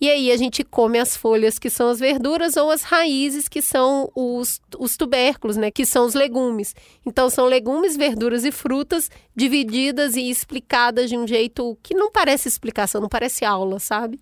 e 0.00 0.08
aí 0.08 0.32
a 0.32 0.36
gente 0.36 0.64
come 0.64 0.98
as 0.98 1.14
folhas, 1.14 1.58
que 1.58 1.68
são 1.68 1.90
as 1.90 2.00
verduras, 2.00 2.56
ou 2.56 2.70
as 2.70 2.82
raízes, 2.82 3.48
que 3.48 3.60
são 3.60 4.10
os, 4.14 4.58
os 4.78 4.96
tubérculos, 4.96 5.58
né? 5.58 5.70
Que 5.70 5.84
são 5.84 6.06
os 6.06 6.14
legumes. 6.14 6.74
Então, 7.04 7.28
são 7.28 7.44
legumes, 7.44 7.98
verduras 7.98 8.44
e 8.46 8.50
frutas 8.50 9.10
divididas 9.36 10.16
e 10.16 10.30
explicadas 10.30 11.10
de 11.10 11.18
um 11.18 11.26
jeito 11.26 11.76
que 11.82 11.94
não 11.94 12.10
parece 12.10 12.48
explicação, 12.48 13.00
não 13.00 13.08
parece 13.10 13.44
aula, 13.44 13.78
sabe? 13.78 14.18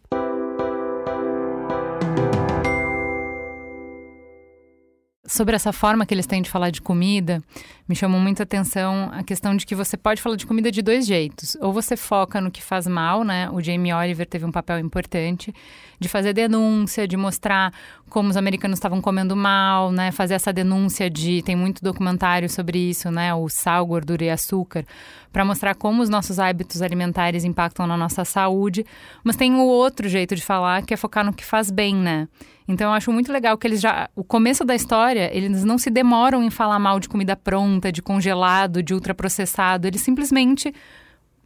Sobre 5.29 5.55
essa 5.55 5.75
forma 5.75 6.07
que 6.07 6.15
eles 6.15 6.27
têm 6.27 6.41
de 6.41 6.49
falar 6.49 6.71
de 6.71 6.81
comida, 6.81 7.43
me 7.87 7.95
chamou 7.95 8.19
muita 8.19 8.45
atenção 8.45 9.11
a 9.13 9.23
questão 9.23 9.55
de 9.55 9.67
que 9.67 9.75
você 9.75 9.95
pode 9.95 10.23
falar 10.23 10.37
de 10.37 10.47
comida 10.47 10.73
de 10.73 10.81
dois 10.81 11.07
jeitos. 11.07 11.55
Ou 11.61 11.71
você 11.71 11.99
foca 11.99 12.41
no 12.41 12.51
que 12.51 12.63
faz 12.63 12.87
mal, 12.87 13.23
né? 13.23 13.51
O 13.51 13.61
Jamie 13.63 13.93
Oliver 13.93 14.27
teve 14.27 14.47
um 14.47 14.51
papel 14.51 14.79
importante 14.79 15.55
de 16.01 16.09
fazer 16.09 16.33
denúncia, 16.33 17.07
de 17.07 17.15
mostrar 17.17 17.75
como 18.09 18.31
os 18.31 18.39
americanos 18.39 18.79
estavam 18.79 19.03
comendo 19.03 19.37
mal, 19.37 19.93
né? 19.93 20.11
Fazer 20.13 20.33
essa 20.33 20.51
denúncia 20.51 21.11
de 21.11 21.43
tem 21.43 21.55
muito 21.55 21.85
documentário 21.85 22.49
sobre 22.49 22.79
isso, 22.79 23.11
né? 23.11 23.35
O 23.35 23.51
sal, 23.51 23.85
gordura 23.85 24.25
e 24.25 24.31
açúcar, 24.31 24.87
para 25.31 25.45
mostrar 25.45 25.75
como 25.75 26.03
os 26.03 26.09
nossos 26.09 26.39
hábitos 26.39 26.81
alimentares 26.81 27.45
impactam 27.45 27.87
na 27.87 27.99
nossa 27.99 28.25
saúde. 28.25 28.87
Mas 29.23 29.37
tem 29.37 29.55
o 29.55 29.67
outro 29.67 30.09
jeito 30.09 30.35
de 30.35 30.43
falar, 30.43 30.87
que 30.87 30.95
é 30.95 30.97
focar 30.97 31.23
no 31.23 31.35
que 31.35 31.45
faz 31.45 31.71
bem, 31.71 31.95
né? 31.95 32.29
Então 32.69 32.91
eu 32.91 32.93
acho 32.93 33.11
muito 33.11 33.33
legal 33.33 33.57
que 33.57 33.67
eles 33.67 33.81
já. 33.81 34.11
O 34.15 34.23
começo 34.23 34.63
da 34.63 34.75
história, 34.75 35.35
eles 35.35 35.65
não 35.65 35.79
se 35.79 35.89
demoram 35.89 36.43
em 36.43 36.51
falar 36.51 36.79
mal 36.79 37.01
de 37.01 37.09
comida 37.09 37.35
pronta, 37.35 37.91
de 37.91 38.03
congelado, 38.03 38.83
de 38.83 38.93
ultraprocessado. 38.93 39.87
Eles 39.89 40.03
simplesmente, 40.03 40.75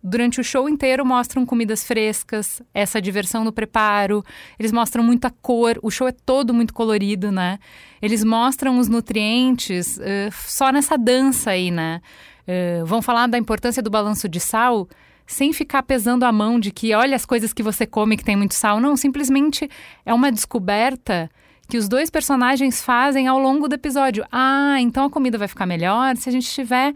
durante 0.03 0.41
o 0.41 0.45
show 0.45 0.69
inteiro, 0.69 1.07
mostram 1.07 1.47
comidas 1.47 1.85
frescas, 1.85 2.61
essa 2.75 3.01
diversão 3.01 3.45
no 3.45 3.53
preparo. 3.53 4.25
Eles 4.59 4.73
mostram 4.73 5.05
muita 5.05 5.31
cor. 5.31 5.79
O 5.81 5.93
show 5.93 6.09
é 6.09 6.13
todo 6.13 6.53
muito 6.53 6.75
colorido, 6.75 7.31
né? 7.31 7.61
Eles 8.03 8.25
mostram 8.25 8.79
os 8.79 8.89
nutrientes 8.89 9.99
uh, 9.99 10.33
só 10.33 10.73
nessa 10.73 10.99
dança 10.99 11.53
aí, 11.53 11.71
né? 11.71 12.03
Uh, 12.49 12.85
vão 12.85 13.01
falar 13.01 13.29
da 13.29 13.39
importância 13.39 13.81
do 13.81 13.91
balanço 13.91 14.29
de 14.29 14.41
sal 14.41 14.89
sem 15.27 15.53
ficar 15.53 15.83
pesando 15.83 16.25
a 16.25 16.33
mão 16.33 16.59
de 16.59 16.71
que 16.71 16.95
olha 16.95 17.17
as 17.17 17.25
coisas 17.25 17.53
que 17.53 17.63
você 17.63 17.87
come 17.87 18.17
que 18.17 18.25
tem 18.25 18.37
muito 18.37 18.55
sal. 18.55 18.81
Não, 18.81 18.97
simplesmente 18.97 19.69
é 20.05 20.13
uma 20.13 20.31
descoberta 20.31 21.31
que 21.69 21.79
os 21.79 21.89
dois 21.89 22.11
personagens 22.11 22.83
fazem 22.83 23.27
ao 23.27 23.39
longo 23.39 23.69
do 23.69 23.75
episódio. 23.75 24.27
Ah, 24.31 24.77
então 24.81 25.05
a 25.05 25.11
comida 25.11 25.39
vai 25.39 25.49
ficar 25.49 25.67
melhor 25.67 26.17
se 26.17 26.29
a 26.29 26.33
gente 26.33 26.51
tiver 26.51 26.93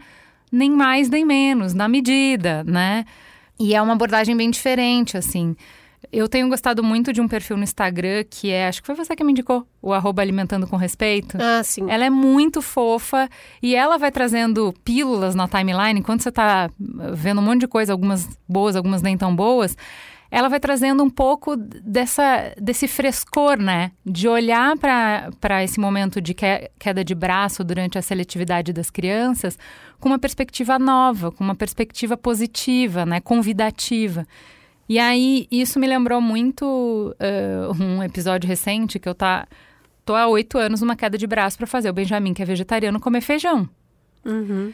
nem 0.51 0.69
mais 0.69 1.09
nem 1.09 1.25
menos, 1.25 1.73
na 1.73 1.87
medida, 1.87 2.63
né? 2.63 3.05
E 3.59 3.73
é 3.73 3.81
uma 3.81 3.93
abordagem 3.93 4.37
bem 4.37 4.51
diferente, 4.51 5.17
assim. 5.17 5.55
Eu 6.11 6.27
tenho 6.27 6.47
gostado 6.49 6.83
muito 6.83 7.11
de 7.11 7.19
um 7.19 7.27
perfil 7.27 7.57
no 7.57 7.63
Instagram 7.63 8.23
que 8.29 8.51
é, 8.51 8.67
acho 8.67 8.81
que 8.81 8.87
foi 8.87 8.95
você 8.95 9.15
que 9.15 9.23
me 9.23 9.31
indicou, 9.31 9.67
o 9.81 9.93
arroba 9.93 10.21
alimentando 10.21 10.67
com 10.67 10.75
respeito. 10.75 11.37
Ah, 11.39 11.61
sim. 11.63 11.89
Ela 11.89 12.05
é 12.05 12.09
muito 12.09 12.61
fofa 12.61 13.29
e 13.61 13.75
ela 13.75 13.97
vai 13.97 14.11
trazendo 14.11 14.73
pílulas 14.83 15.35
na 15.35 15.47
timeline, 15.47 15.99
enquanto 15.99 16.21
você 16.21 16.29
está 16.29 16.69
vendo 16.79 17.41
um 17.41 17.43
monte 17.43 17.61
de 17.61 17.67
coisa, 17.67 17.91
algumas 17.91 18.27
boas, 18.47 18.75
algumas 18.75 19.01
nem 19.01 19.17
tão 19.17 19.35
boas. 19.35 19.75
Ela 20.29 20.49
vai 20.49 20.59
trazendo 20.59 21.01
um 21.01 21.09
pouco 21.09 21.55
dessa, 21.55 22.53
desse 22.61 22.85
frescor, 22.85 23.57
né? 23.57 23.91
De 24.05 24.27
olhar 24.27 24.75
para 24.77 25.63
esse 25.63 25.79
momento 25.79 26.19
de 26.19 26.33
queda 26.33 27.01
de 27.01 27.15
braço 27.15 27.63
durante 27.63 27.97
a 27.97 28.01
seletividade 28.01 28.73
das 28.73 28.89
crianças 28.89 29.57
com 29.99 30.09
uma 30.09 30.19
perspectiva 30.19 30.77
nova, 30.77 31.31
com 31.31 31.43
uma 31.43 31.55
perspectiva 31.55 32.17
positiva, 32.17 33.05
né? 33.05 33.21
Convidativa. 33.21 34.27
E 34.89 34.97
aí, 34.99 35.47
isso 35.51 35.79
me 35.79 35.87
lembrou 35.87 36.21
muito 36.21 36.65
uh, 36.65 37.83
um 37.83 38.01
episódio 38.01 38.47
recente 38.47 38.97
que 38.99 39.09
eu 39.09 39.13
tá, 39.13 39.47
tô 40.05 40.15
há 40.15 40.27
oito 40.27 40.57
anos 40.57 40.81
numa 40.81 40.95
queda 40.95 41.17
de 41.17 41.27
braço 41.27 41.57
para 41.57 41.67
fazer 41.67 41.89
o 41.89 41.93
Benjamin, 41.93 42.33
que 42.33 42.41
é 42.41 42.45
vegetariano, 42.45 42.99
comer 42.99 43.21
feijão. 43.21 43.69
Uhum. 44.25 44.73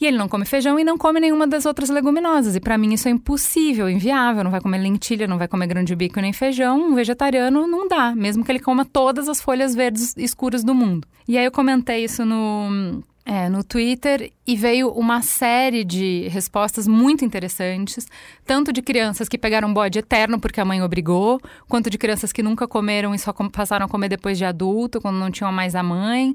E 0.00 0.06
ele 0.06 0.18
não 0.18 0.26
come 0.26 0.44
feijão 0.44 0.80
e 0.80 0.82
não 0.82 0.98
come 0.98 1.20
nenhuma 1.20 1.46
das 1.46 1.64
outras 1.64 1.88
leguminosas. 1.88 2.56
E 2.56 2.60
para 2.60 2.76
mim 2.76 2.92
isso 2.92 3.06
é 3.06 3.12
impossível, 3.12 3.88
inviável. 3.88 4.42
Não 4.42 4.50
vai 4.50 4.60
comer 4.60 4.78
lentilha, 4.78 5.28
não 5.28 5.38
vai 5.38 5.46
comer 5.46 5.68
grão 5.68 5.84
de 5.84 5.94
bico 5.94 6.20
nem 6.20 6.32
feijão. 6.32 6.88
Um 6.88 6.94
vegetariano 6.96 7.68
não 7.68 7.86
dá, 7.86 8.12
mesmo 8.12 8.44
que 8.44 8.50
ele 8.50 8.58
coma 8.58 8.84
todas 8.84 9.28
as 9.28 9.40
folhas 9.40 9.76
verdes 9.76 10.16
escuras 10.16 10.64
do 10.64 10.74
mundo. 10.74 11.06
E 11.28 11.38
aí 11.38 11.44
eu 11.44 11.52
comentei 11.52 12.02
isso 12.02 12.24
no, 12.24 13.00
é, 13.24 13.48
no 13.48 13.62
Twitter 13.62 14.32
e 14.46 14.56
veio 14.56 14.90
uma 14.90 15.22
série 15.22 15.84
de 15.84 16.28
respostas 16.28 16.88
muito 16.88 17.24
interessantes, 17.24 18.08
tanto 18.44 18.72
de 18.72 18.82
crianças 18.82 19.28
que 19.28 19.38
pegaram 19.38 19.72
bode 19.72 19.98
eterno 19.98 20.40
porque 20.40 20.60
a 20.60 20.64
mãe 20.64 20.82
obrigou, 20.82 21.40
quanto 21.68 21.88
de 21.88 21.98
crianças 21.98 22.32
que 22.32 22.42
nunca 22.42 22.66
comeram 22.66 23.14
e 23.14 23.18
só 23.18 23.32
passaram 23.32 23.86
a 23.86 23.88
comer 23.88 24.08
depois 24.08 24.38
de 24.38 24.44
adulto, 24.44 25.00
quando 25.00 25.16
não 25.16 25.30
tinham 25.30 25.52
mais 25.52 25.74
a 25.74 25.82
mãe, 25.82 26.34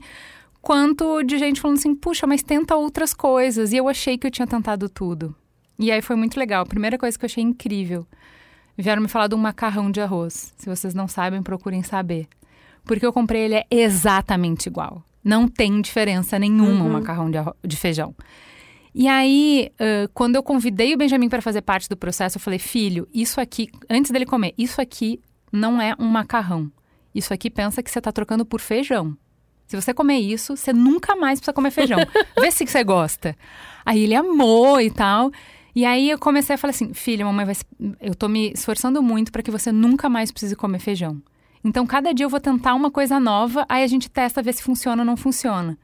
quanto 0.61 1.23
de 1.23 1.37
gente 1.37 1.59
falando 1.59 1.77
assim: 1.77 1.95
puxa, 1.95 2.25
mas 2.25 2.41
tenta 2.41 2.75
outras 2.75 3.13
coisas. 3.13 3.73
E 3.73 3.77
eu 3.77 3.87
achei 3.89 4.17
que 4.17 4.27
eu 4.27 4.31
tinha 4.31 4.47
tentado 4.47 4.87
tudo. 4.87 5.35
E 5.79 5.91
aí 5.91 6.01
foi 6.01 6.15
muito 6.15 6.39
legal. 6.39 6.63
A 6.63 6.65
primeira 6.65 6.97
coisa 6.97 7.17
que 7.17 7.25
eu 7.25 7.27
achei 7.27 7.43
incrível. 7.43 8.05
Vieram 8.77 9.01
me 9.01 9.07
falar 9.07 9.27
de 9.27 9.35
um 9.35 9.39
macarrão 9.39 9.89
de 9.89 9.99
arroz. 9.99 10.53
Se 10.57 10.69
vocês 10.69 10.93
não 10.93 11.07
sabem, 11.07 11.41
procurem 11.41 11.81
saber. 11.81 12.27
Porque 12.83 13.05
eu 13.05 13.11
comprei 13.11 13.41
ele 13.41 13.55
é 13.55 13.65
exatamente 13.71 14.67
igual. 14.67 15.03
Não 15.23 15.47
tem 15.47 15.81
diferença 15.81 16.39
nenhuma 16.39 16.83
uhum. 16.83 16.89
o 16.89 16.93
macarrão 16.93 17.29
de, 17.29 17.37
de 17.65 17.75
feijão. 17.75 18.15
E 18.93 19.07
aí, 19.07 19.71
uh, 19.73 20.09
quando 20.13 20.35
eu 20.35 20.43
convidei 20.43 20.93
o 20.93 20.97
Benjamin 20.97 21.29
para 21.29 21.41
fazer 21.41 21.61
parte 21.61 21.87
do 21.87 21.95
processo, 21.95 22.37
eu 22.37 22.41
falei: 22.41 22.57
filho, 22.57 23.07
isso 23.13 23.39
aqui, 23.39 23.69
antes 23.89 24.09
dele 24.09 24.25
comer, 24.25 24.53
isso 24.57 24.81
aqui 24.81 25.19
não 25.51 25.81
é 25.81 25.95
um 25.99 26.07
macarrão. 26.07 26.71
Isso 27.13 27.33
aqui 27.33 27.49
pensa 27.49 27.83
que 27.83 27.91
você 27.91 27.99
está 27.99 28.11
trocando 28.11 28.45
por 28.45 28.59
feijão. 28.59 29.15
Se 29.67 29.75
você 29.75 29.93
comer 29.93 30.19
isso, 30.19 30.55
você 30.55 30.71
nunca 30.71 31.15
mais 31.15 31.39
precisa 31.39 31.53
comer 31.53 31.71
feijão. 31.71 31.99
Vê 32.39 32.49
se 32.49 32.65
você 32.65 32.83
gosta. 32.83 33.35
Aí 33.85 34.03
ele 34.03 34.15
amou 34.15 34.79
e 34.79 34.89
tal. 34.89 35.31
E 35.75 35.85
aí 35.85 36.09
eu 36.09 36.17
comecei 36.17 36.55
a 36.55 36.57
falar 36.57 36.71
assim: 36.71 36.93
filha, 36.93 37.25
mamãe 37.25 37.45
vai. 37.45 37.55
Eu 38.01 38.15
tô 38.15 38.27
me 38.27 38.51
esforçando 38.51 39.03
muito 39.03 39.31
para 39.31 39.43
que 39.43 39.51
você 39.51 39.71
nunca 39.71 40.09
mais 40.09 40.31
precise 40.31 40.55
comer 40.55 40.79
feijão. 40.79 41.21
Então, 41.63 41.85
cada 41.85 42.13
dia 42.13 42.25
eu 42.25 42.29
vou 42.29 42.39
tentar 42.39 42.73
uma 42.73 42.91
coisa 42.91 43.19
nova, 43.19 43.65
aí 43.67 43.83
a 43.83 43.87
gente 43.87 44.09
testa 44.09 44.41
ver 44.41 44.53
se 44.53 44.63
funciona 44.63 45.01
ou 45.01 45.05
não 45.05 45.17
funciona. 45.17 45.77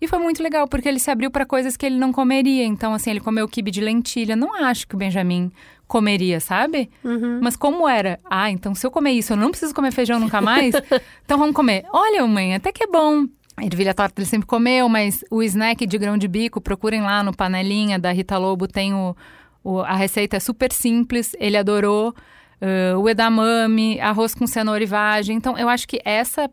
E 0.00 0.06
foi 0.06 0.18
muito 0.18 0.42
legal, 0.42 0.68
porque 0.68 0.88
ele 0.88 0.98
se 0.98 1.10
abriu 1.10 1.30
para 1.30 1.46
coisas 1.46 1.76
que 1.76 1.86
ele 1.86 1.96
não 1.96 2.12
comeria. 2.12 2.64
Então, 2.64 2.92
assim, 2.92 3.10
ele 3.10 3.20
comeu 3.20 3.48
quibe 3.48 3.70
de 3.70 3.80
lentilha. 3.80 4.36
Não 4.36 4.54
acho 4.54 4.86
que 4.86 4.94
o 4.94 4.98
Benjamin 4.98 5.50
comeria, 5.86 6.40
sabe? 6.40 6.90
Uhum. 7.02 7.40
Mas 7.42 7.56
como 7.56 7.88
era? 7.88 8.20
Ah, 8.24 8.50
então 8.50 8.74
se 8.74 8.86
eu 8.86 8.90
comer 8.90 9.12
isso, 9.12 9.32
eu 9.32 9.36
não 9.36 9.50
preciso 9.50 9.74
comer 9.74 9.92
feijão 9.92 10.18
nunca 10.18 10.40
mais? 10.40 10.74
então 11.24 11.38
vamos 11.38 11.54
comer. 11.54 11.84
Olha, 11.92 12.26
mãe, 12.26 12.54
até 12.54 12.72
que 12.72 12.84
é 12.84 12.86
bom. 12.86 13.26
A 13.56 13.64
ervilha 13.64 13.94
torta 13.94 14.20
ele 14.20 14.28
sempre 14.28 14.46
comeu, 14.46 14.88
mas 14.88 15.24
o 15.30 15.42
snack 15.42 15.86
de 15.86 15.96
grão 15.96 16.18
de 16.18 16.28
bico, 16.28 16.60
procurem 16.60 17.00
lá 17.00 17.22
no 17.22 17.34
panelinha 17.34 17.98
da 17.98 18.12
Rita 18.12 18.36
Lobo, 18.36 18.68
tem 18.68 18.92
o, 18.92 19.16
o 19.64 19.80
a 19.80 19.94
receita 19.94 20.36
é 20.36 20.40
super 20.40 20.70
simples, 20.70 21.34
ele 21.38 21.56
adorou 21.56 22.14
uh, 22.60 22.98
o 22.98 23.08
edamame, 23.08 24.00
arroz 24.00 24.34
com 24.34 24.46
cenoura 24.46 24.82
e 24.82 24.86
vagem. 24.86 25.36
Então, 25.36 25.56
eu 25.58 25.68
acho 25.68 25.86
que 25.86 26.00
essa 26.04 26.50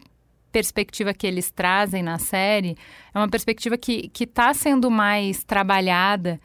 perspectiva 0.51 1.13
que 1.13 1.25
eles 1.25 1.49
trazem 1.49 2.03
na 2.03 2.19
série 2.19 2.77
é 3.13 3.17
uma 3.17 3.27
perspectiva 3.27 3.77
que 3.77 4.11
está 4.19 4.53
sendo 4.53 4.91
mais 4.91 5.43
trabalhada, 5.43 6.39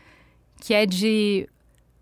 que 0.61 0.73
é 0.73 0.87
de 0.87 1.47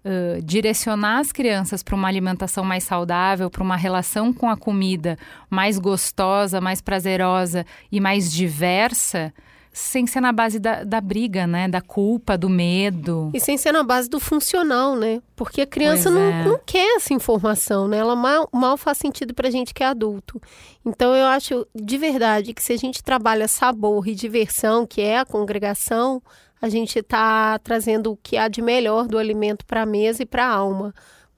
uh, 0.04 0.40
direcionar 0.42 1.18
as 1.18 1.32
crianças 1.32 1.82
para 1.82 1.96
uma 1.96 2.06
alimentação 2.06 2.64
mais 2.64 2.84
saudável, 2.84 3.50
para 3.50 3.62
uma 3.62 3.76
relação 3.76 4.32
com 4.32 4.48
a 4.48 4.56
comida 4.56 5.18
mais 5.50 5.78
gostosa, 5.78 6.60
mais 6.60 6.80
prazerosa 6.80 7.66
e 7.90 8.00
mais 8.00 8.30
diversa 8.32 9.34
sem 9.76 10.06
ser 10.06 10.22
na 10.22 10.32
base 10.32 10.58
da, 10.58 10.84
da 10.84 11.02
briga, 11.02 11.46
né? 11.46 11.68
Da 11.68 11.82
culpa, 11.82 12.38
do 12.38 12.48
medo. 12.48 13.30
E 13.34 13.38
sem 13.38 13.58
ser 13.58 13.72
na 13.72 13.82
base 13.82 14.08
do 14.08 14.18
funcional, 14.18 14.96
né? 14.96 15.20
Porque 15.36 15.60
a 15.60 15.66
criança 15.66 16.08
não, 16.08 16.22
é. 16.22 16.44
não, 16.46 16.58
quer 16.64 16.96
essa 16.96 17.12
informação, 17.12 17.86
né? 17.86 17.98
Ela 17.98 18.16
mal, 18.16 18.48
mal 18.50 18.78
faz 18.78 18.96
sentido 18.96 19.34
pra 19.34 19.50
gente 19.50 19.74
que 19.74 19.82
é 19.82 19.86
adulto. 19.86 20.40
Então 20.82 21.14
eu 21.14 21.26
acho 21.26 21.66
de 21.74 21.98
verdade 21.98 22.54
que 22.54 22.62
se 22.62 22.72
a 22.72 22.76
gente 22.78 23.04
trabalha 23.04 23.46
sabor 23.46 24.08
e 24.08 24.14
diversão, 24.14 24.86
que 24.86 25.02
é 25.02 25.18
a 25.18 25.26
congregação, 25.26 26.22
a 26.60 26.70
gente 26.70 27.00
está 27.00 27.58
trazendo 27.58 28.12
o 28.12 28.16
que 28.16 28.38
há 28.38 28.48
de 28.48 28.62
melhor 28.62 29.06
do 29.06 29.18
alimento 29.18 29.66
para 29.66 29.82
a 29.82 29.86
mesa 29.86 30.22
e 30.22 30.26
para 30.26 30.46
a 30.46 30.54
alma. 30.54 30.94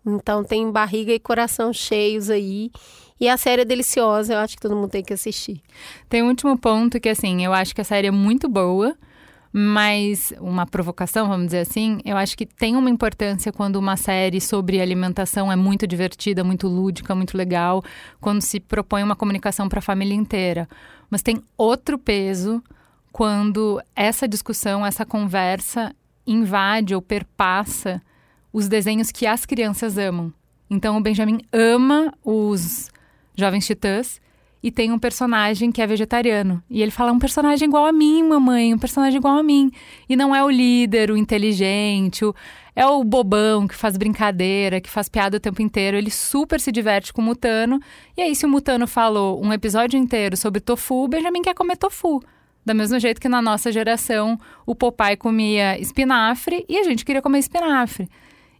Então 0.07 0.45
tem 0.45 0.71
barriga 0.71 1.13
e 1.13 1.19
coração 1.19 1.73
cheios 1.73 2.31
aí. 2.31 2.71
E 3.21 3.29
a 3.29 3.37
série 3.37 3.63
é 3.63 3.65
deliciosa, 3.65 4.35
eu 4.35 4.39
acho 4.39 4.57
que 4.57 4.63
todo 4.63 4.77
mundo 4.77 4.89
tem 4.89 5.03
que 5.03 5.13
assistir. 5.13 5.61
Tem 6.09 6.23
um 6.23 6.29
último 6.29 6.57
ponto 6.57 7.01
que, 7.01 7.09
assim, 7.09 7.45
eu 7.45 7.53
acho 7.53 7.75
que 7.75 7.81
a 7.81 7.85
série 7.85 8.07
é 8.07 8.13
muito 8.13 8.49
boa, 8.49 8.97
mas 9.53 10.33
uma 10.41 10.67
provocação, 10.67 11.27
vamos 11.29 11.47
dizer 11.47 11.61
assim, 11.61 12.01
eu 12.05 12.17
acho 12.17 12.37
que 12.37 12.47
tem 12.47 12.77
uma 12.77 12.91
importância 12.91 13.53
quando 13.53 13.77
uma 13.77 13.97
série 13.97 14.41
sobre 14.41 14.81
alimentação 14.81 15.51
é 15.51 15.57
muito 15.57 15.87
divertida, 15.87 16.45
muito 16.45 16.69
lúdica, 16.69 17.15
muito 17.15 17.37
legal, 17.37 17.83
quando 18.21 18.43
se 18.43 18.61
propõe 18.61 19.03
uma 19.03 19.17
comunicação 19.17 19.69
para 19.69 19.79
a 19.79 19.83
família 19.83 20.15
inteira. 20.15 20.69
Mas 21.11 21.23
tem 21.23 21.43
outro 21.57 21.99
peso 21.99 22.63
quando 23.11 23.83
essa 23.97 24.29
discussão, 24.29 24.85
essa 24.85 25.05
conversa 25.05 25.95
invade 26.27 26.95
ou 26.95 27.01
perpassa 27.01 28.03
os 28.53 28.69
desenhos 28.69 29.11
que 29.11 29.27
as 29.27 29.47
crianças 29.47 29.97
amam. 29.97 30.33
Então 30.71 30.97
o 30.97 31.01
Benjamin 31.01 31.41
ama 31.53 32.13
os 32.23 32.91
Jovens 33.39 33.67
Titãs, 33.67 34.21
e 34.61 34.73
tem 34.73 34.91
um 34.91 34.99
personagem 34.99 35.71
que 35.71 35.81
é 35.81 35.87
vegetariano. 35.87 36.63
E 36.69 36.83
ele 36.83 36.91
fala: 36.91 37.13
um 37.13 37.19
personagem 37.19 37.69
igual 37.69 37.87
a 37.87 37.93
mim, 37.93 38.25
mamãe, 38.25 38.75
um 38.75 38.79
personagem 38.79 39.19
igual 39.19 39.39
a 39.39 39.43
mim. 39.43 39.71
E 40.09 40.17
não 40.17 40.35
é 40.35 40.43
o 40.43 40.51
líder, 40.51 41.11
o 41.11 41.17
inteligente, 41.17 42.25
o, 42.25 42.35
é 42.75 42.85
o 42.85 43.05
bobão 43.05 43.69
que 43.69 43.75
faz 43.75 43.97
brincadeira, 43.97 44.81
que 44.81 44.91
faz 44.91 45.09
piada 45.09 45.37
o 45.37 45.41
tempo 45.41 45.63
inteiro. 45.63 45.97
Ele 45.97 46.11
super 46.11 46.61
se 46.61 46.73
diverte 46.73 47.13
com 47.13 47.23
o 47.23 47.25
Mutano. 47.25 47.79
E 48.17 48.23
aí, 48.23 48.35
se 48.35 48.45
o 48.45 48.49
Mutano 48.49 48.87
falou 48.87 49.41
um 49.45 49.53
episódio 49.53 49.99
inteiro 49.99 50.37
sobre 50.37 50.61
tofu, 50.61 51.05
o 51.05 51.09
Benjamin 51.09 51.43
quer 51.43 51.55
comer 51.55 51.77
tofu. 51.77 52.21
Da 52.65 52.75
mesmo 52.75 52.99
jeito 52.99 53.21
que 53.21 53.29
na 53.29 53.41
nossa 53.41 53.73
geração 53.73 54.39
o 54.67 54.75
Popeye 54.75 55.17
comia 55.17 55.79
espinafre 55.79 56.67
e 56.69 56.79
a 56.79 56.83
gente 56.83 57.05
queria 57.05 57.23
comer 57.23 57.39
espinafre. 57.39 58.09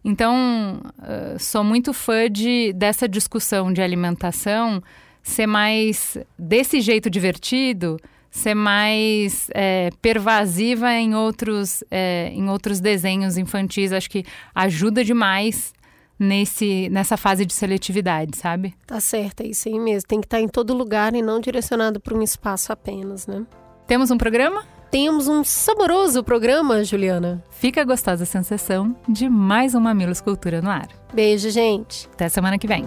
Então, 0.03 0.81
uh, 0.99 1.39
sou 1.39 1.63
muito 1.63 1.93
fã 1.93 2.29
de, 2.29 2.73
dessa 2.73 3.07
discussão 3.07 3.71
de 3.71 3.81
alimentação 3.81 4.81
ser 5.21 5.47
mais 5.47 6.17
desse 6.37 6.81
jeito 6.81 7.09
divertido, 7.09 7.99
ser 8.31 8.53
mais 8.53 9.49
é, 9.53 9.89
pervasiva 10.01 10.93
em 10.93 11.15
outros, 11.15 11.83
é, 11.89 12.31
em 12.33 12.49
outros 12.49 12.79
desenhos 12.79 13.37
infantis. 13.37 13.91
Acho 13.91 14.09
que 14.09 14.23
ajuda 14.53 15.03
demais 15.03 15.73
nesse, 16.17 16.89
nessa 16.89 17.17
fase 17.17 17.45
de 17.45 17.53
seletividade, 17.53 18.37
sabe? 18.37 18.75
Tá 18.85 18.99
certo, 18.99 19.41
é 19.41 19.47
isso 19.47 19.67
aí 19.69 19.79
mesmo. 19.79 20.07
Tem 20.07 20.19
que 20.19 20.27
estar 20.27 20.39
em 20.39 20.47
todo 20.47 20.73
lugar 20.73 21.15
e 21.15 21.21
não 21.21 21.39
direcionado 21.39 21.99
para 21.99 22.15
um 22.15 22.21
espaço 22.21 22.71
apenas, 22.71 23.25
né? 23.25 23.45
Temos 23.87 24.11
um 24.11 24.17
programa? 24.17 24.63
Temos 24.91 25.27
um 25.27 25.43
saboroso 25.43 26.23
programa, 26.23 26.83
Juliana. 26.83 27.43
Fica 27.51 27.81
a 27.81 27.85
gostosa 27.85 28.25
sensação 28.25 28.95
de 29.07 29.29
mais 29.29 29.75
um 29.75 29.79
Mamilos 29.79 30.19
Cultura 30.19 30.61
no 30.63 30.69
ar. 30.69 30.87
Beijo, 31.13 31.51
gente. 31.51 32.09
Até 32.13 32.27
semana 32.27 32.57
que 32.57 32.65
vem. 32.65 32.83